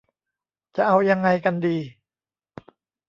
[0.75, 1.77] จะเอายังไงกันดี?